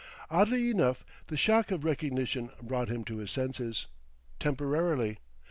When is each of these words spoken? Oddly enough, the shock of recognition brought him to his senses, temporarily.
Oddly 0.31 0.71
enough, 0.71 1.05
the 1.27 1.37
shock 1.37 1.69
of 1.69 1.83
recognition 1.83 2.49
brought 2.59 2.89
him 2.89 3.03
to 3.03 3.17
his 3.17 3.29
senses, 3.29 3.85
temporarily. 4.39 5.19